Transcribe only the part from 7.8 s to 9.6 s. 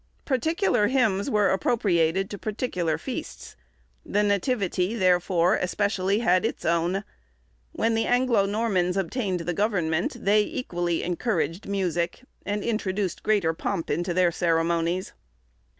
the Anglo Normans obtained the